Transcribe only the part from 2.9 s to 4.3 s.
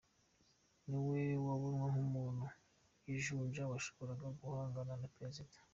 w'ijunja yashobora